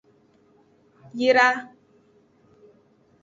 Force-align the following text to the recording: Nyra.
Nyra. 1.17 1.47